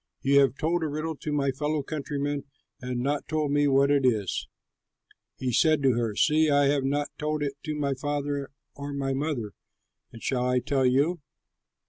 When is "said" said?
5.53-5.83